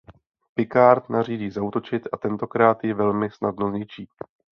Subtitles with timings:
[0.53, 4.09] Picard nařídí zaútočit a tentokrát ji velmi snadno zničí.